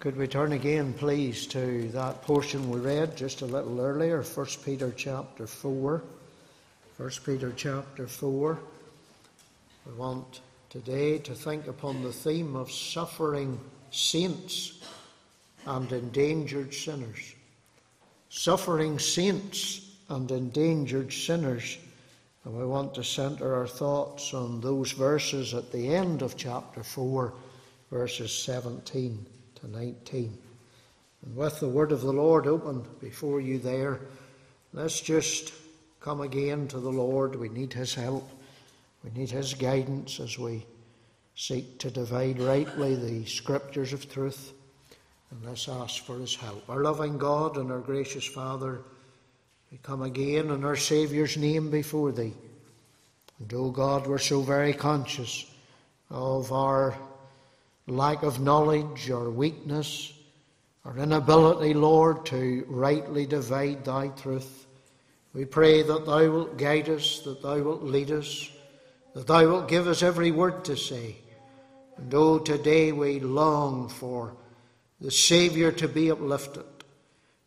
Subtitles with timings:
[0.00, 4.46] Could we turn again, please, to that portion we read just a little earlier, 1
[4.64, 6.02] Peter chapter 4.
[6.98, 8.60] 1 Peter chapter 4.
[9.86, 10.40] We want
[10.70, 13.58] today to think upon the theme of suffering
[13.90, 14.78] saints
[15.66, 17.34] and endangered sinners.
[18.28, 21.76] Suffering saints and endangered sinners.
[22.44, 26.84] And we want to centre our thoughts on those verses at the end of chapter
[26.84, 27.32] 4,
[27.90, 29.26] verses 17
[29.60, 30.36] to 19.
[31.24, 34.00] And with the word of the Lord open before you there,
[34.72, 35.52] let's just
[36.00, 37.36] come again to the Lord.
[37.36, 38.28] We need His help.
[39.04, 40.66] We need His guidance as we
[41.34, 44.52] seek to divide rightly the scriptures of truth.
[45.30, 46.68] And let's ask for His help.
[46.68, 48.80] Our loving God and our gracious Father,
[49.70, 52.34] we come again in our Saviour's name before Thee.
[53.40, 55.46] And, O oh God, we're so very conscious
[56.10, 56.96] of our
[57.88, 60.12] lack of knowledge or weakness,
[60.84, 64.66] or inability, Lord, to rightly divide thy truth.
[65.34, 68.50] We pray that thou wilt guide us, that thou wilt lead us,
[69.14, 71.16] that thou wilt give us every word to say.
[71.96, 74.36] And oh, today we long for
[75.00, 76.64] the Saviour to be uplifted,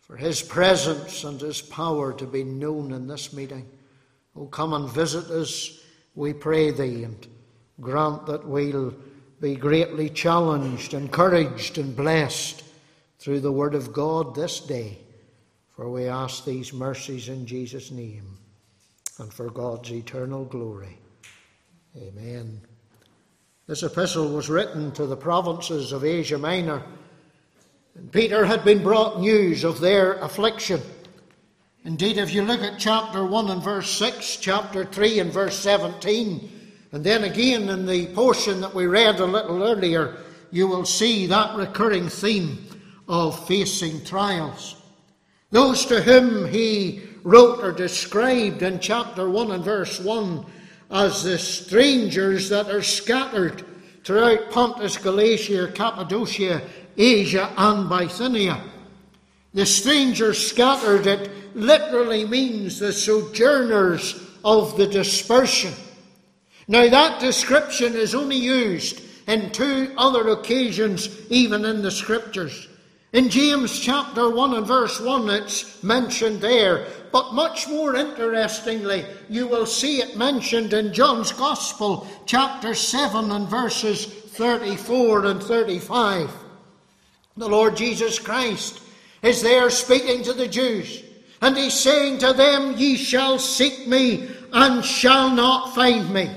[0.02, 3.68] for his presence and his power to be known in this meeting.
[4.36, 5.80] Oh, come and visit us,
[6.16, 7.28] we pray thee, and
[7.80, 8.94] grant that we'll
[9.42, 12.64] be greatly challenged, encouraged, and blessed
[13.17, 15.00] through the Word of God this day.
[15.75, 18.38] For we ask these mercies in Jesus' name
[19.17, 21.00] and for God's eternal glory.
[21.97, 22.62] Amen.
[23.66, 26.84] This epistle was written to the provinces of Asia Minor,
[27.95, 30.81] and Peter had been brought news of their affliction.
[31.84, 36.61] Indeed, if you look at chapter 1 and verse 6, chapter 3 and verse 17,
[36.92, 40.17] and then again in the portion that we read a little earlier,
[40.52, 42.66] you will see that recurring theme
[43.08, 44.75] of facing trials.
[45.52, 50.46] Those to whom he wrote or described in chapter 1 and verse 1
[50.90, 53.66] as the strangers that are scattered
[54.03, 56.62] throughout Pontus, Galatia, Cappadocia,
[56.97, 58.62] Asia, and Bithynia.
[59.53, 65.74] The strangers scattered, it literally means the sojourners of the dispersion.
[66.72, 72.70] Now, that description is only used in two other occasions, even in the scriptures.
[73.12, 76.88] In James chapter 1 and verse 1, it's mentioned there.
[77.12, 83.50] But much more interestingly, you will see it mentioned in John's Gospel, chapter 7 and
[83.50, 86.31] verses 34 and 35.
[87.36, 88.80] The Lord Jesus Christ
[89.22, 91.04] is there speaking to the Jews,
[91.42, 96.31] and he's saying to them, Ye shall seek me and shall not find me.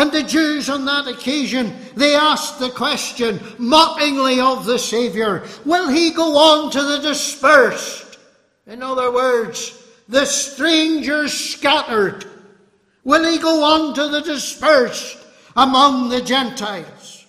[0.00, 5.90] And the Jews on that occasion, they asked the question mockingly of the Saviour, will
[5.90, 8.18] he go on to the dispersed?
[8.66, 9.76] In other words,
[10.08, 12.24] the strangers scattered.
[13.04, 15.18] Will he go on to the dispersed
[15.54, 17.26] among the Gentiles?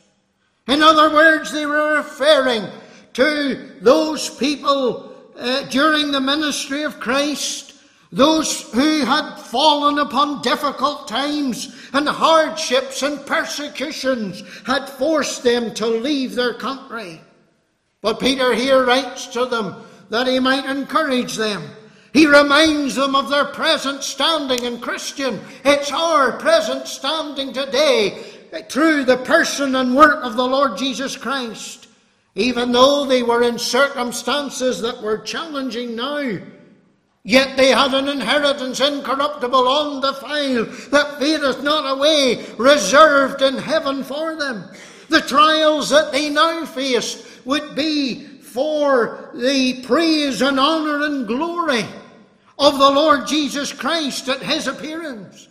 [0.69, 2.69] In other words, they were referring
[3.15, 7.70] to those people uh, during the ministry of Christ
[8.11, 15.88] those who had fallen upon difficult times and hardships and persecutions had forced them to
[15.88, 17.22] leave their country.
[18.01, 19.75] But Peter here writes to them
[20.09, 21.63] that he might encourage them.
[22.13, 25.39] He reminds them of their present standing in Christian.
[25.63, 28.22] It's our present standing today
[28.69, 31.88] through the person and work of the Lord Jesus Christ.
[32.35, 36.39] Even though they were in circumstances that were challenging now,
[37.23, 44.35] Yet they had an inheritance incorruptible, undefiled, that fadeth not away, reserved in heaven for
[44.35, 44.63] them.
[45.09, 51.85] The trials that they now face would be for the praise and honour and glory
[52.57, 55.47] of the Lord Jesus Christ at his appearance.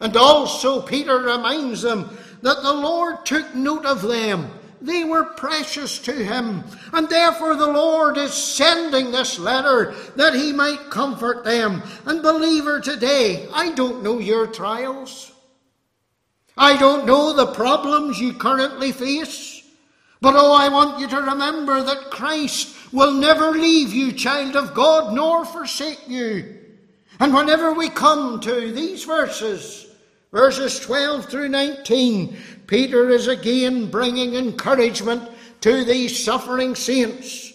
[0.00, 4.50] And also, Peter reminds them that the Lord took note of them
[4.84, 6.62] they were precious to him.
[6.92, 11.82] And therefore the Lord is sending this letter that he might comfort them.
[12.04, 15.32] And believer today, I don't know your trials.
[16.56, 19.62] I don't know the problems you currently face.
[20.20, 24.74] But oh, I want you to remember that Christ will never leave you, child of
[24.74, 26.60] God, nor forsake you.
[27.20, 29.86] And whenever we come to these verses,
[30.32, 35.30] verses 12 through 19, Peter is again bringing encouragement
[35.60, 37.52] to these suffering saints,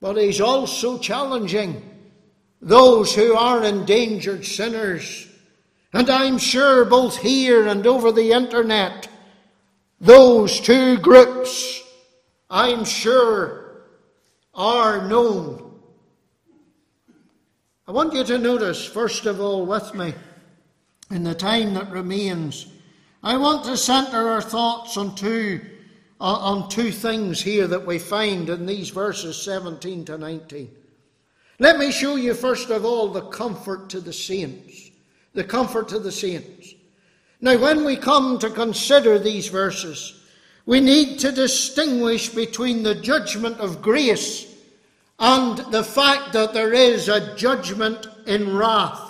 [0.00, 1.82] but he's also challenging
[2.60, 5.28] those who are endangered sinners.
[5.92, 9.08] And I'm sure both here and over the internet,
[10.00, 11.82] those two groups,
[12.50, 13.82] I'm sure,
[14.54, 15.62] are known.
[17.88, 20.12] I want you to notice, first of all, with me,
[21.10, 22.66] in the time that remains,
[23.26, 25.60] I want to centre our thoughts on two,
[26.20, 30.70] uh, on two things here that we find in these verses 17 to 19.
[31.58, 34.92] Let me show you, first of all, the comfort to the saints.
[35.32, 36.72] The comfort to the saints.
[37.40, 40.22] Now, when we come to consider these verses,
[40.64, 44.54] we need to distinguish between the judgment of grace
[45.18, 49.05] and the fact that there is a judgment in wrath.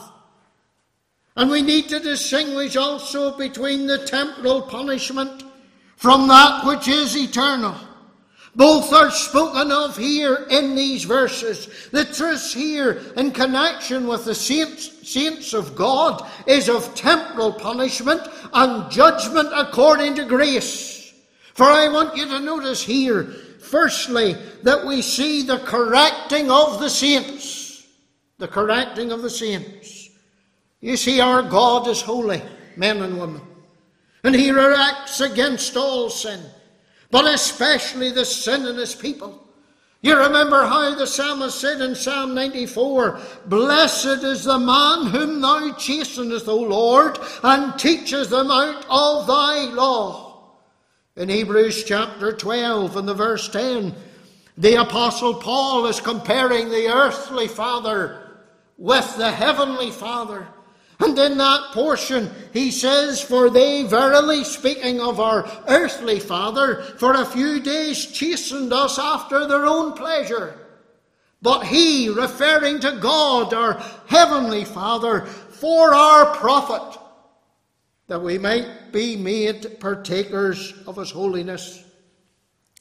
[1.36, 5.44] And we need to distinguish also between the temporal punishment
[5.96, 7.74] from that which is eternal.
[8.54, 11.90] Both are spoken of here in these verses.
[11.92, 18.22] The truth here in connection with the saints, saints of God is of temporal punishment
[18.54, 21.12] and judgment according to grace.
[21.52, 23.24] For I want you to notice here,
[23.60, 27.86] firstly, that we see the correcting of the saints.
[28.38, 29.95] The correcting of the saints.
[30.80, 32.42] You see, our God is holy,
[32.76, 33.42] men and women.
[34.22, 36.40] And he reacts against all sin
[37.10, 39.42] but especially the sin in his people.
[40.02, 45.72] You remember how the psalmist said in Psalm 94 Blessed is the man whom thou
[45.72, 50.56] chastenest, O Lord, and teachest them out of thy law.
[51.16, 53.94] In Hebrews chapter 12 and the verse 10,
[54.58, 58.36] the Apostle Paul is comparing the earthly father
[58.76, 60.46] with the heavenly father.
[60.98, 67.14] And in that portion, he says, For they verily, speaking of our earthly father, for
[67.14, 70.58] a few days chastened us after their own pleasure.
[71.42, 73.74] But he, referring to God, our
[74.06, 76.98] heavenly father, for our profit,
[78.08, 81.84] that we might be made partakers of his holiness.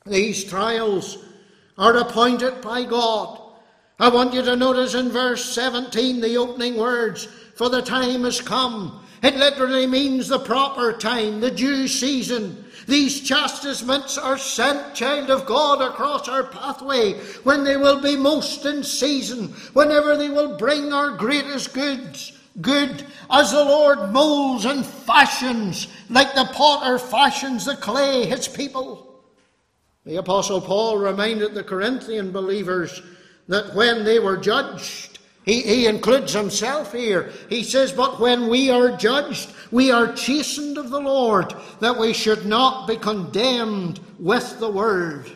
[0.06, 1.17] These trials
[1.77, 3.41] are appointed by God.
[4.00, 8.42] I want you to notice in verse 17 the opening words for the time has
[8.42, 9.02] come.
[9.24, 12.66] It literally means the proper time, the due season.
[12.88, 17.13] These chastisements are sent, child of God, across our pathway
[17.44, 22.34] when they will be most in season, whenever they will bring our greatest goods.
[22.62, 29.24] Good as the Lord molds and fashions, like the potter fashions the clay, his people.
[30.06, 33.01] The Apostle Paul reminded the Corinthian believers
[33.48, 35.14] that when they were judged,
[35.45, 37.31] he, he includes himself here.
[37.50, 42.13] He says, But when we are judged, we are chastened of the Lord, that we
[42.13, 45.31] should not be condemned with the world.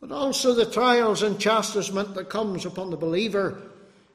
[0.00, 3.62] But also the trials and chastisement that comes upon the believer.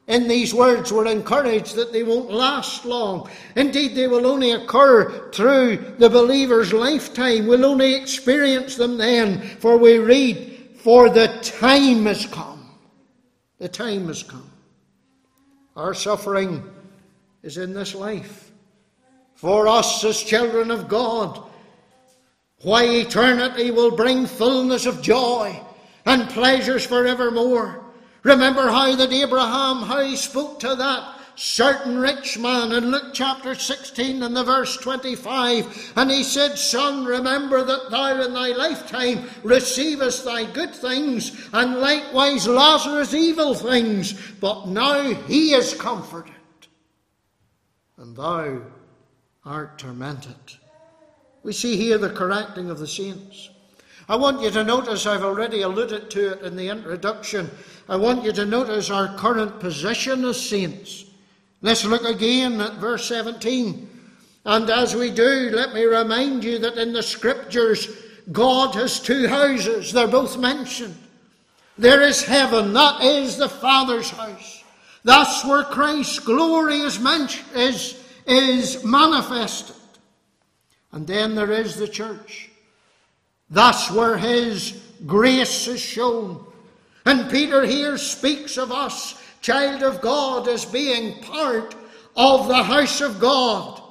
[0.06, 3.28] In these words, we're encouraged that they won't last long.
[3.56, 7.48] Indeed, they will only occur through the believer's lifetime.
[7.48, 12.76] We'll only experience them then, for we read, For the time has come.
[13.58, 14.50] The time has come.
[15.76, 16.62] Our suffering
[17.42, 18.50] is in this life.
[19.34, 21.42] For us as children of God,
[22.62, 25.60] why eternity will bring fullness of joy
[26.06, 27.84] and pleasures forevermore.
[28.22, 33.54] Remember how that Abraham, how he spoke to that certain rich man in Luke chapter
[33.54, 35.92] 16 and the verse 25.
[35.96, 41.76] And he said, Son, remember that thou in thy lifetime receivest thy good things, and
[41.76, 44.12] likewise Lazarus evil things.
[44.40, 46.32] But now he is comforted,
[47.96, 48.62] and thou
[49.44, 50.34] art tormented.
[51.42, 53.50] We see here the correcting of the saints.
[54.08, 57.50] I want you to notice, I've already alluded to it in the introduction,
[57.88, 61.06] I want you to notice our current position as saints.
[61.64, 63.88] Let's look again at verse 17.
[64.44, 67.88] And as we do, let me remind you that in the scriptures,
[68.30, 69.90] God has two houses.
[69.90, 70.94] They're both mentioned.
[71.78, 74.62] There is heaven, that is the Father's house.
[75.04, 77.00] That's where Christ's glory is,
[77.54, 79.74] is, is manifested.
[80.92, 82.50] And then there is the church.
[83.48, 86.44] That's where His grace is shown.
[87.06, 91.74] And Peter here speaks of us child of God, as being part
[92.16, 93.82] of the house of God.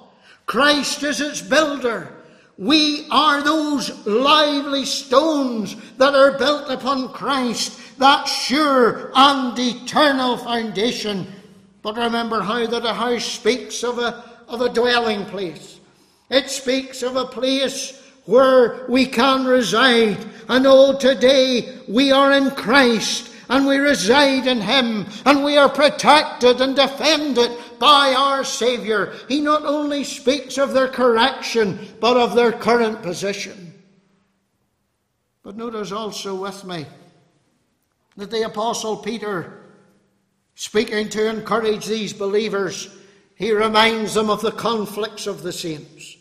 [0.48, 2.12] Christ is its builder.
[2.58, 11.28] We are those lively stones that are built upon Christ, that sure and eternal foundation.
[11.84, 15.80] But remember how that a house speaks of a, of a dwelling place.
[16.32, 20.18] It speaks of a place where we can reside.
[20.50, 25.70] And oh, today we are in Christ and we reside in Him, and we are
[25.70, 29.14] protected and defended by our Saviour.
[29.28, 33.74] He not only speaks of their correction, but of their current position.
[35.44, 36.86] But notice also with me
[38.16, 39.62] that the Apostle Peter,
[40.56, 42.90] speaking to encourage these believers,
[43.36, 46.16] he reminds them of the conflicts of the saints.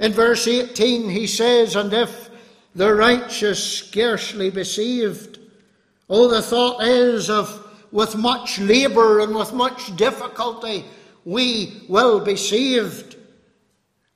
[0.00, 2.30] In verse 18, he says, And if
[2.74, 5.38] the righteous scarcely be saved,
[6.08, 7.58] oh, the thought is of
[7.90, 10.84] with much labour and with much difficulty
[11.24, 13.16] we will be saved.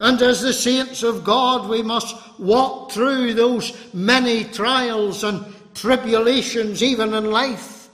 [0.01, 6.83] And as the saints of God, we must walk through those many trials and tribulations,
[6.83, 7.89] even in life.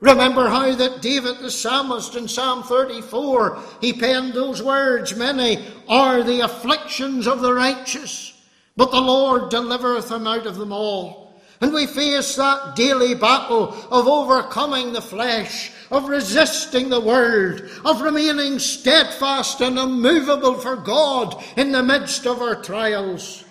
[0.00, 6.22] Remember how that David the psalmist in Psalm 34, he penned those words, Many are
[6.22, 8.32] the afflictions of the righteous,
[8.76, 11.23] but the Lord delivereth them out of them all.
[11.60, 18.00] And we face that daily battle of overcoming the flesh, of resisting the world, of
[18.00, 23.44] remaining steadfast and immovable for God in the midst of our trials.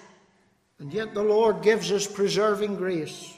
[0.79, 3.32] And yet the Lord gives us preserving grace.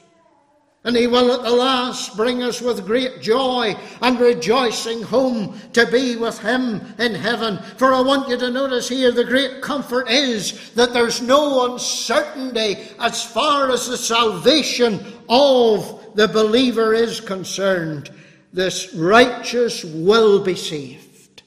[0.86, 5.84] And he will at the last bring us with great joy and rejoicing home to
[5.90, 7.58] be with him in heaven.
[7.76, 12.76] For I want you to notice here the great comfort is that there's no uncertainty
[13.00, 18.10] as far as the salvation of the believer is concerned.
[18.52, 21.42] This righteous will be saved.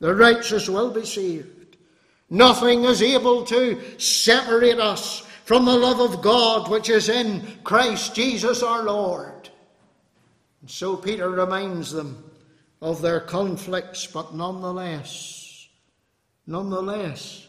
[0.00, 1.76] The righteous will be saved.
[2.28, 8.14] Nothing is able to separate us from the love of God which is in Christ
[8.14, 9.50] Jesus our Lord.
[10.62, 12.30] And so Peter reminds them
[12.80, 15.68] of their conflicts, but nonetheless,
[16.46, 17.46] nonetheless,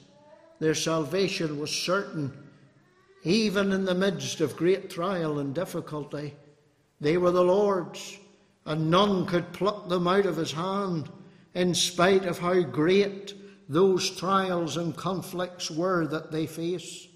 [0.60, 2.32] their salvation was certain.
[3.24, 6.36] Even in the midst of great trial and difficulty,
[7.02, 8.18] they were the Lord's,
[8.66, 11.10] and none could pluck them out of his hand,
[11.54, 13.34] in spite of how great
[13.68, 17.15] those trials and conflicts were that they faced.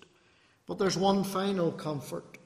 [0.69, 2.37] But there's one final comfort.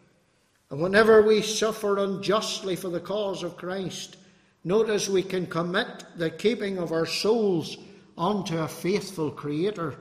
[0.71, 4.15] And whenever we suffer unjustly for the cause of Christ,
[4.63, 7.75] notice we can commit the keeping of our souls
[8.17, 9.95] unto a faithful Creator.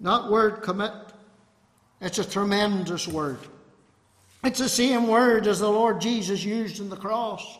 [0.00, 0.92] That word commit,
[2.02, 3.38] it's a tremendous word.
[4.44, 7.58] It's the same word as the Lord Jesus used in the cross.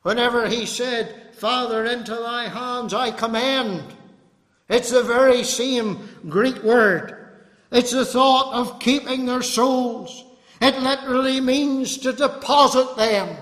[0.00, 3.84] Whenever he said, Father, into thy hands I commend.
[4.70, 7.23] It's the very same Greek word.
[7.70, 10.24] It's the thought of keeping their souls.
[10.60, 13.36] It literally means to deposit them.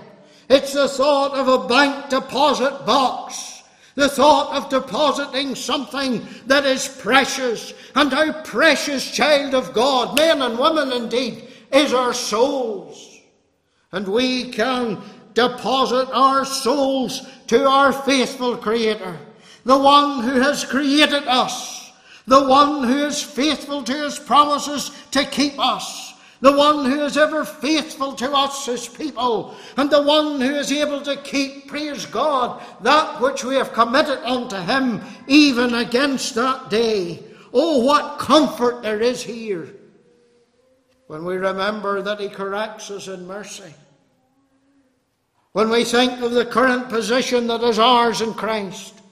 [0.49, 3.63] It's the thought of a bank deposit box.
[3.95, 7.73] The thought of depositing something that is precious.
[7.95, 13.19] And how precious, child of God, men and women indeed, is our souls.
[13.91, 15.01] And we can
[15.35, 19.17] deposit our souls to our faithful Creator,
[19.65, 21.82] the one who has created us
[22.25, 27.17] the one who is faithful to his promises to keep us, the one who is
[27.17, 32.05] ever faithful to us as people, and the one who is able to keep, praise
[32.05, 37.23] God, that which we have committed unto him, even against that day.
[37.53, 39.73] Oh, what comfort there is here
[41.07, 43.73] when we remember that he corrects us in mercy.
[45.51, 49.02] When we think of the current position that is ours in Christ,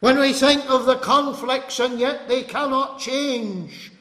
[0.00, 3.92] when we think of the conflicts and yet they cannot change,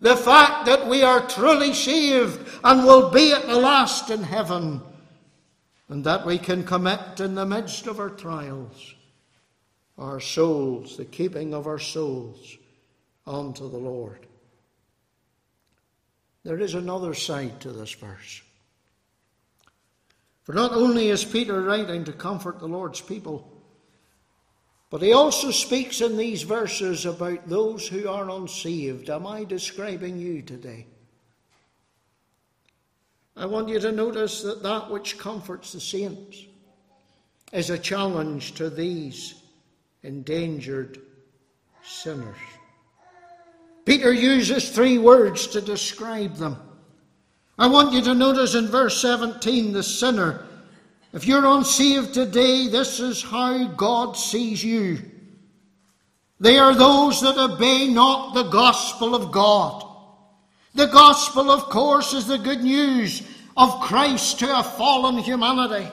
[0.00, 4.80] the fact that we are truly saved and will be at the last in heaven,
[5.88, 8.94] and that we can commit in the midst of our trials
[10.00, 12.56] our souls, the keeping of our souls,
[13.26, 14.26] unto the Lord.
[16.42, 18.42] There is another side to this verse.
[20.44, 23.49] For not only is Peter writing to comfort the Lord's people,
[24.90, 29.08] but he also speaks in these verses about those who are unsaved.
[29.08, 30.86] Am I describing you today?
[33.36, 36.44] I want you to notice that that which comforts the saints
[37.52, 39.34] is a challenge to these
[40.02, 40.98] endangered
[41.84, 42.36] sinners.
[43.84, 46.56] Peter uses three words to describe them.
[47.58, 50.46] I want you to notice in verse 17 the sinner
[51.12, 54.98] if you're unsaved today, this is how God sees you.
[56.38, 59.86] They are those that obey not the gospel of God.
[60.74, 63.22] The gospel, of course, is the good news
[63.56, 65.90] of Christ to a fallen humanity.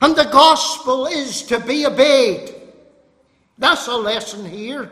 [0.00, 2.54] And the gospel is to be obeyed.
[3.58, 4.90] That's a lesson here.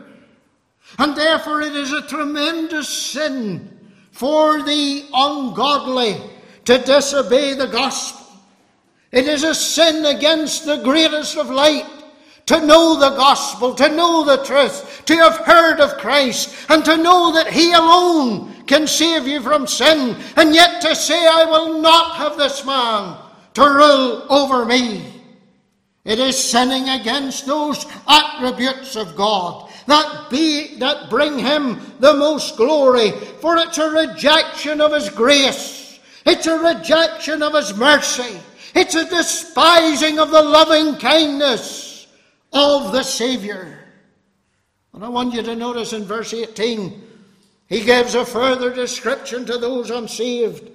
[0.97, 6.17] And therefore, it is a tremendous sin for the ungodly
[6.65, 8.20] to disobey the gospel.
[9.11, 11.85] It is a sin against the greatest of light
[12.45, 16.97] to know the gospel, to know the truth, to have heard of Christ, and to
[16.97, 21.81] know that He alone can save you from sin, and yet to say, I will
[21.81, 23.17] not have this man
[23.53, 25.21] to rule over me.
[26.03, 32.57] It is sinning against those attributes of God that be that bring him the most
[32.57, 35.99] glory, for it's a rejection of his grace.
[36.25, 38.39] It's a rejection of his mercy.
[38.73, 42.07] It's a despising of the loving kindness
[42.53, 43.79] of the Saviour.
[44.93, 47.01] And I want you to notice in verse 18,
[47.67, 50.69] he gives a further description to those unsaved.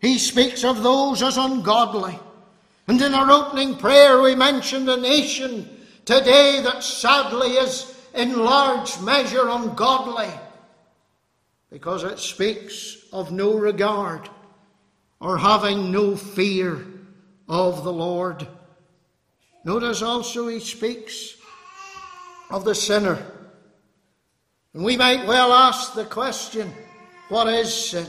[0.00, 2.18] He speaks of those as ungodly.
[2.86, 5.68] And in our opening prayer, we mentioned a nation
[6.04, 10.28] today that sadly is in large measure ungodly
[11.70, 14.28] because it speaks of no regard
[15.20, 16.84] or having no fear
[17.52, 18.48] of the Lord.
[19.64, 21.36] Notice also he speaks
[22.50, 23.18] of the sinner.
[24.72, 26.72] And we might well ask the question
[27.28, 28.06] what is sin?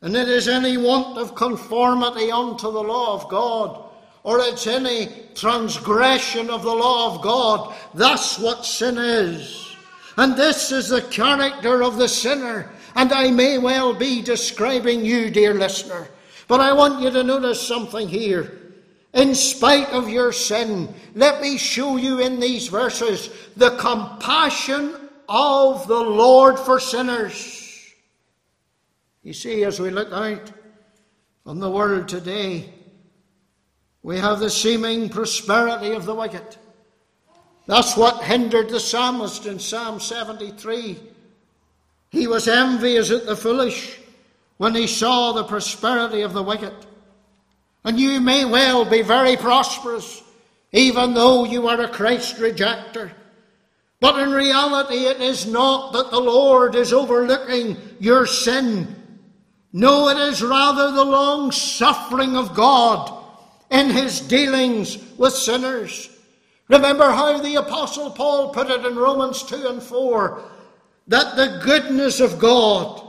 [0.00, 3.90] And it is any want of conformity unto the law of God,
[4.22, 7.74] or it's any transgression of the law of God.
[7.94, 9.74] That's what sin is.
[10.16, 12.70] And this is the character of the sinner.
[12.94, 16.08] And I may well be describing you, dear listener.
[16.48, 18.52] But I want you to notice something here.
[19.12, 24.94] In spite of your sin, let me show you in these verses the compassion
[25.28, 27.94] of the Lord for sinners.
[29.22, 30.52] You see, as we look out
[31.46, 32.72] on the world today,
[34.02, 36.56] we have the seeming prosperity of the wicked.
[37.66, 40.96] That's what hindered the psalmist in Psalm 73.
[42.10, 43.98] He was envious at the foolish
[44.56, 46.74] when he saw the prosperity of the wicked.
[47.84, 50.22] And you may well be very prosperous,
[50.72, 53.10] even though you are a Christ rejecter.
[54.00, 58.94] But in reality, it is not that the Lord is overlooking your sin.
[59.72, 63.12] No, it is rather the long suffering of God
[63.70, 66.10] in his dealings with sinners.
[66.68, 70.42] Remember how the Apostle Paul put it in Romans 2 and 4
[71.08, 73.05] that the goodness of God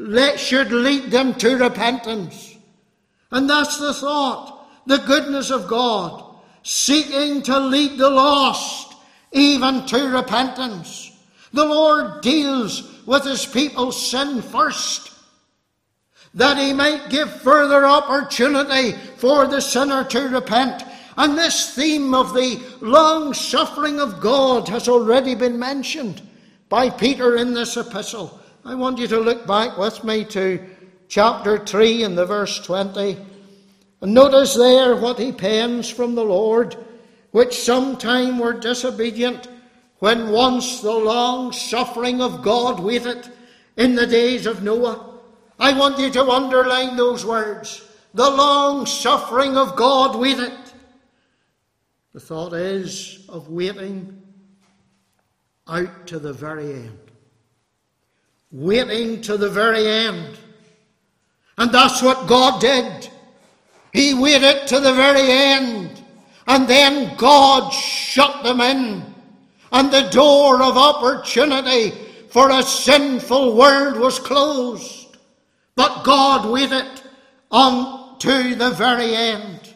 [0.00, 2.56] let, should lead them to repentance.
[3.30, 8.94] And that's the thought the goodness of God, seeking to lead the lost
[9.30, 11.12] even to repentance.
[11.52, 15.12] The Lord deals with his people's sin first,
[16.34, 20.82] that he might give further opportunity for the sinner to repent.
[21.16, 26.22] And this theme of the long suffering of God has already been mentioned
[26.68, 28.39] by Peter in this epistle.
[28.64, 30.62] I want you to look back with me to
[31.08, 33.16] chapter 3 and the verse 20.
[34.02, 36.76] And notice there what he pens from the Lord,
[37.30, 39.48] which sometime were disobedient,
[39.98, 43.30] when once the long suffering of God waited
[43.76, 45.20] in the days of Noah.
[45.58, 47.86] I want you to underline those words.
[48.12, 50.52] The long suffering of God waited.
[52.12, 54.20] The thought is of waiting
[55.66, 57.09] out to the very end
[58.52, 60.38] waiting to the very end.
[61.58, 63.08] And that's what God did.
[63.92, 66.02] He waited to the very end.
[66.46, 69.04] And then God shut them in.
[69.72, 71.90] And the door of opportunity
[72.30, 75.16] for a sinful world was closed.
[75.76, 77.02] But God waited
[77.50, 79.74] unto the very end.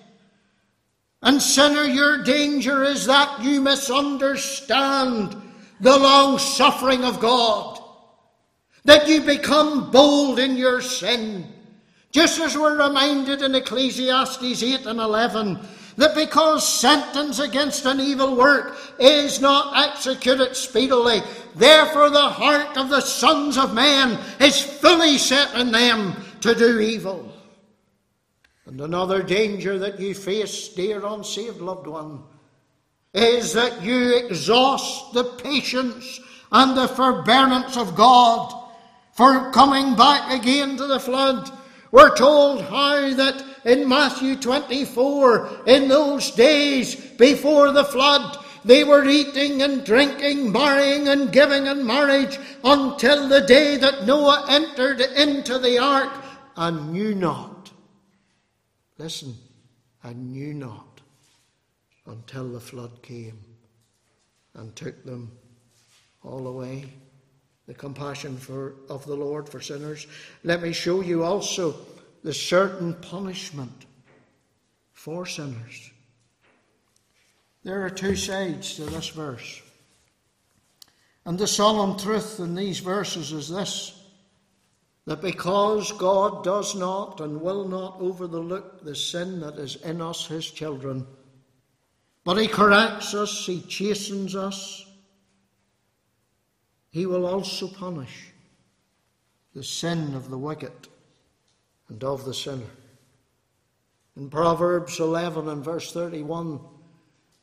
[1.22, 5.40] And sinner, your danger is that you misunderstand
[5.80, 7.73] the long suffering of God
[8.84, 11.46] that you become bold in your sin.
[12.12, 15.58] Just as we're reminded in Ecclesiastes 8 and 11
[15.96, 21.22] that because sentence against an evil work is not executed speedily,
[21.54, 26.80] therefore the heart of the sons of men is fully set in them to do
[26.80, 27.32] evil.
[28.66, 32.22] And another danger that you face, dear unsaved loved one,
[33.12, 36.20] is that you exhaust the patience
[36.50, 38.63] and the forbearance of God
[39.14, 41.50] for coming back again to the flood.
[41.92, 49.04] We're told how that in Matthew 24, in those days before the flood, they were
[49.04, 55.58] eating and drinking, marrying and giving in marriage until the day that Noah entered into
[55.58, 56.12] the ark
[56.56, 57.70] and knew not.
[58.98, 59.34] Listen,
[60.02, 61.00] and knew not
[62.06, 63.38] until the flood came
[64.54, 65.30] and took them
[66.22, 66.86] all away
[67.66, 70.06] the compassion for, of the Lord for sinners.
[70.42, 71.74] Let me show you also
[72.22, 73.86] the certain punishment
[74.92, 75.90] for sinners.
[77.62, 79.62] There are two sides to this verse.
[81.24, 84.00] And the solemn truth in these verses is this
[85.06, 90.26] that because God does not and will not overlook the sin that is in us,
[90.26, 91.06] his children,
[92.24, 94.86] but he corrects us, he chastens us,
[96.94, 98.30] he will also punish
[99.52, 100.70] the sin of the wicked
[101.88, 102.70] and of the sinner.
[104.16, 106.60] In Proverbs 11 and verse 31,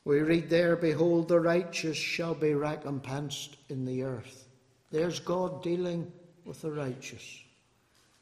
[0.05, 4.47] we read there, Behold, the righteous shall be recompensed in the earth.
[4.89, 6.09] There's God dealing
[6.45, 7.41] with the righteous.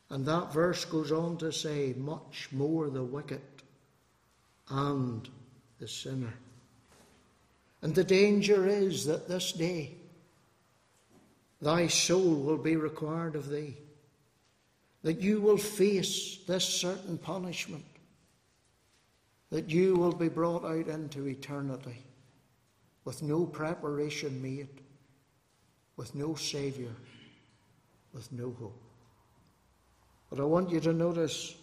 [0.10, 3.42] And that verse goes on to say, much more the wicked
[4.68, 5.30] and
[5.80, 6.34] the sinner.
[7.84, 9.99] And the danger is that this day
[11.62, 13.76] thy soul will be required of thee,
[15.04, 17.86] that you will face this certain punishment,
[19.50, 22.04] that you will be brought out into eternity
[23.06, 24.70] with no preparation made,
[25.98, 26.92] with no Saviour,
[28.14, 28.82] with no hope.
[30.30, 31.56] But I want you to notice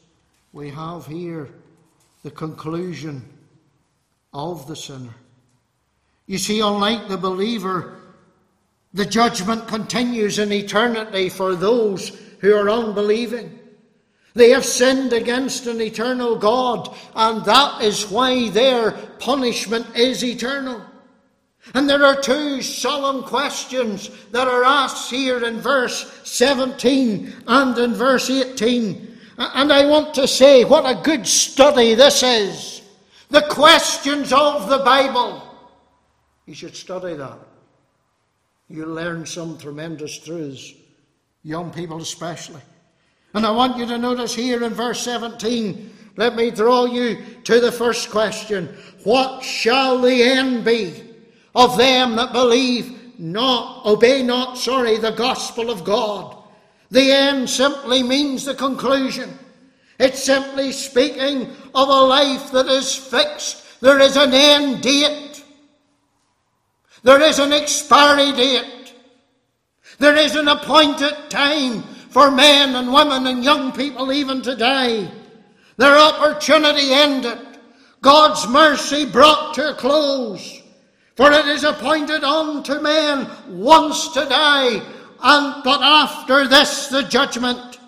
[0.53, 1.49] we have here
[2.23, 3.23] the conclusion
[4.33, 5.15] of the sinner.
[6.27, 7.97] You see, unlike the believer,
[8.97, 13.59] the judgment continues in eternity for those who are unbelieving.
[14.33, 20.83] They have sinned against an eternal God, and that is why their punishment is eternal.
[21.75, 27.93] And there are two solemn questions that are asked here in verse 17 and in
[27.93, 29.19] verse 18.
[29.37, 32.81] And I want to say what a good study this is.
[33.29, 35.43] The questions of the Bible.
[36.47, 37.46] You should study that.
[38.69, 40.73] You'll learn some tremendous truths,
[41.43, 42.63] young people especially.
[43.35, 47.61] And I want you to notice here in verse 17, let me draw you to
[47.61, 48.75] the first question
[49.05, 51.03] What shall the end be?
[51.57, 56.37] of them that believe not, obey not, sorry, the gospel of God.
[56.91, 59.37] The end simply means the conclusion.
[59.99, 63.81] It's simply speaking of a life that is fixed.
[63.81, 65.26] There is an end date.
[67.03, 68.95] There is an expiry date.
[69.99, 75.11] There is an appointed time for men and women and young people even today.
[75.77, 77.39] Their opportunity ended.
[78.01, 80.63] God's mercy brought to a close.
[81.17, 84.83] For it is appointed unto men once to die,
[85.23, 87.79] and but after this the judgment.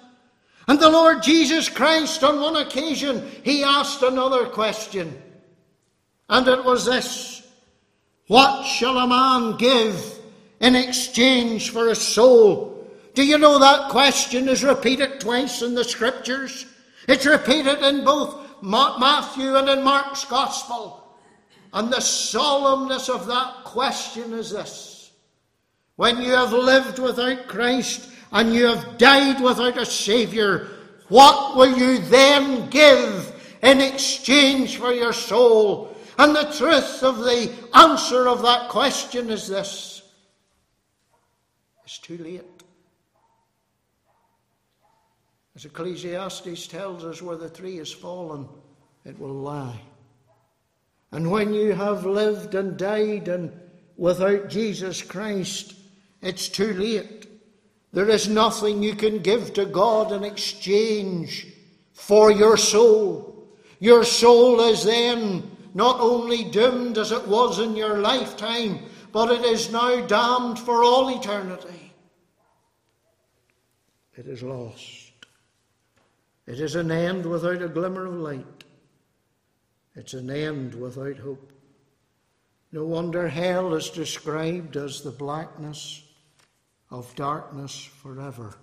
[0.67, 5.23] And the Lord Jesus Christ, on one occasion, he asked another question.
[6.29, 7.38] And it was this
[8.29, 10.21] What shall a man give
[10.61, 12.87] in exchange for a soul?
[13.15, 16.67] Do you know that question is repeated twice in the scriptures?
[17.09, 21.17] It's repeated in both Matthew and in Mark's Gospel.
[21.73, 25.11] And the solemnness of that question is this
[25.97, 30.69] when you have lived without Christ and you have died without a Saviour,
[31.09, 35.97] what will you then give in exchange for your soul?
[36.19, 40.03] And the truth of the answer of that question is this
[41.85, 42.45] it's too late.
[45.57, 48.47] As Ecclesiastes tells us, where the tree is fallen,
[49.05, 49.81] it will lie.
[51.11, 53.59] And when you have lived and died and
[53.97, 55.75] without Jesus Christ,
[56.21, 57.27] it's too late.
[57.93, 61.47] There is nothing you can give to God in exchange
[61.93, 63.49] for your soul.
[63.81, 68.81] Your soul is then not only doomed as it was in your lifetime,
[69.13, 71.93] but it is now damned for all eternity.
[74.17, 75.13] It is lost.
[76.47, 78.65] It is an end without a glimmer of light.
[79.95, 81.53] It's an end without hope.
[82.73, 86.03] No wonder hell is described as the blackness
[86.91, 88.55] of darkness forever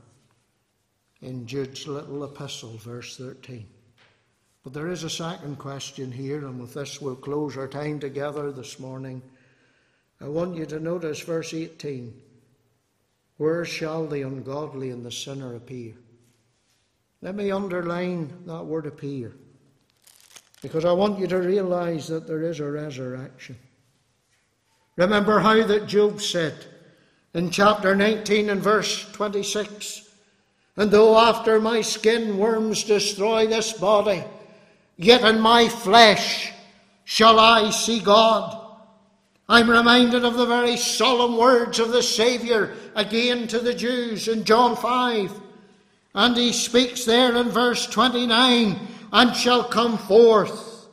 [1.22, 3.68] in Jude's little epistle, verse 13.
[4.66, 8.52] But there is a second question here, and with this we'll close our time together
[8.52, 9.22] this morning.
[10.20, 12.20] I want you to notice verse 18.
[13.38, 15.94] Where shall the ungodly and the sinner appear?
[17.22, 19.34] Let me underline that word appear.
[20.64, 23.60] Because I want you to realize that there is a resurrection.
[24.96, 26.56] Remember how that Job said
[27.36, 30.10] in chapter 19 and verse 26
[30.76, 34.24] And though after my skin worms destroy this body,
[34.98, 36.52] yet in my flesh
[37.04, 38.62] shall I see God.
[39.48, 44.44] I'm reminded of the very solemn words of the Saviour again to the Jews in
[44.44, 45.32] John 5.
[46.16, 48.80] And he speaks there in verse 29
[49.14, 50.88] and shall come forth.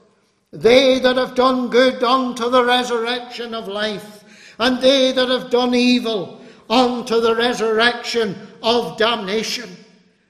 [0.52, 4.22] They that have done good unto the resurrection of life,
[4.58, 9.70] and they that have done evil unto the resurrection of damnation.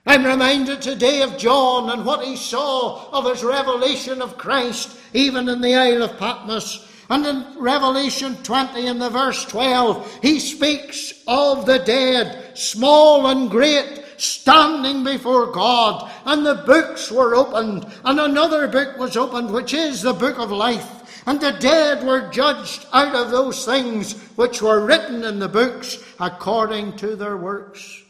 [0.05, 5.49] I'm reminded today of John and what he saw of his revelation of Christ, even
[5.49, 6.89] in the Isle of Patmos.
[7.09, 13.49] And in Revelation 20, in the verse 12, he speaks of the dead, small and
[13.49, 16.11] great, standing before God.
[16.25, 20.51] And the books were opened, and another book was opened, which is the book of
[20.51, 21.23] life.
[21.27, 26.03] And the dead were judged out of those things which were written in the books
[26.19, 28.02] according to their works.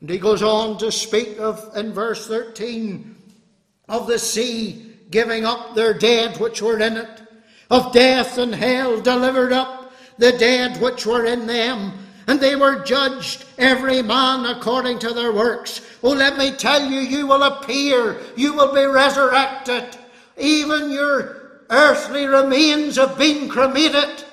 [0.00, 3.16] And he goes on to speak of, in verse 13,
[3.88, 7.22] of the sea giving up their dead which were in it,
[7.70, 11.92] of death and hell delivered up the dead which were in them,
[12.26, 15.80] and they were judged, every man according to their works.
[16.02, 19.96] Oh, let me tell you, you will appear, you will be resurrected.
[20.38, 24.24] Even your earthly remains have been cremated.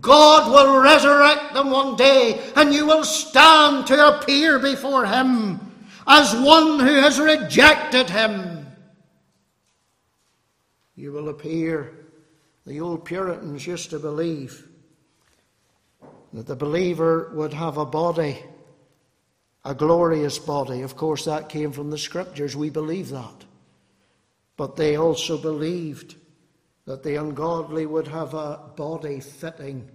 [0.00, 5.60] God will resurrect them one day, and you will stand to appear before Him
[6.06, 8.66] as one who has rejected Him.
[10.96, 11.92] You will appear.
[12.66, 14.66] The old Puritans used to believe
[16.32, 18.42] that the believer would have a body,
[19.64, 20.82] a glorious body.
[20.82, 22.56] Of course, that came from the Scriptures.
[22.56, 23.44] We believe that.
[24.56, 26.16] But they also believed
[26.86, 29.88] that the ungodly would have a body fitting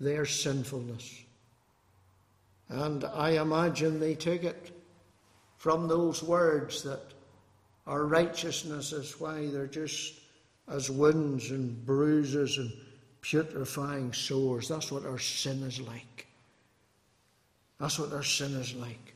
[0.00, 1.24] their sinfulness.
[2.68, 4.72] And I imagine they took it
[5.56, 7.02] from those words that
[7.86, 10.14] our righteousness is why they're just
[10.68, 12.70] as wounds and bruises and
[13.22, 14.68] putrefying sores.
[14.68, 16.26] That's what our sin is like.
[17.80, 19.14] That's what our sin is like.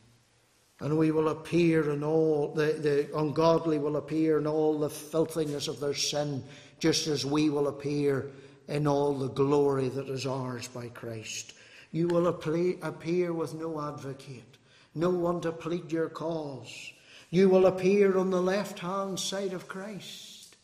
[0.79, 5.67] And we will appear in all, the, the ungodly will appear in all the filthiness
[5.67, 6.43] of their sin
[6.83, 8.29] just as we will appear
[8.67, 11.53] in all the glory that is ours by Christ.
[11.93, 14.57] You will appear with no advocate,
[14.93, 16.91] no one to plead your cause.
[17.29, 20.57] You will appear on the left hand side of Christ,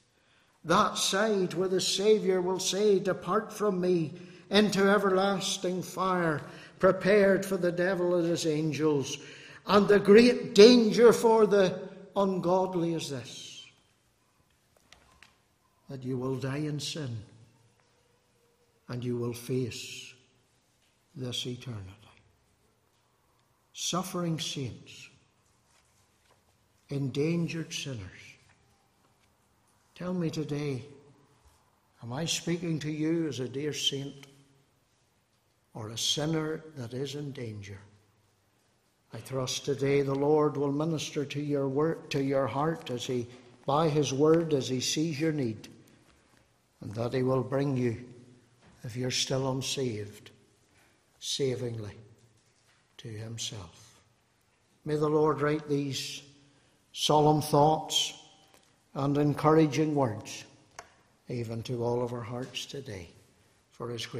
[0.65, 4.11] that side where the Saviour will say, Depart from me
[4.49, 6.41] into everlasting fire,
[6.79, 9.19] prepared for the devil and his angels.
[9.65, 11.79] And the great danger for the
[12.13, 13.58] ungodly is this
[15.89, 17.17] that you will die in sin
[18.89, 20.13] and you will face
[21.15, 21.93] this eternity.
[23.73, 25.09] Suffering saints,
[26.89, 27.99] endangered sinners.
[29.95, 30.83] Tell me today,
[32.03, 34.27] am I speaking to you as a dear saint
[35.73, 37.79] or a sinner that is in danger?
[39.13, 43.27] I trust today the Lord will minister to your work, to your heart as he
[43.65, 45.67] by his word as he sees your need
[46.81, 47.97] and that He will bring you,
[48.83, 50.31] if you're still unsaved,
[51.19, 51.97] savingly
[52.97, 54.01] to Himself.
[54.85, 56.21] May the Lord write these
[56.93, 58.13] solemn thoughts
[58.93, 60.43] and encouraging words
[61.27, 63.09] even to all of our hearts today
[63.71, 64.17] for His great.